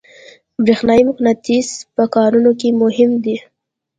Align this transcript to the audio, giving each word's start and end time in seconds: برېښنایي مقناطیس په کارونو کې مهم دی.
برېښنایي 0.63 1.03
مقناطیس 1.09 1.67
په 1.95 2.03
کارونو 2.15 2.51
کې 2.59 2.69
مهم 2.81 3.11
دی. 3.23 3.37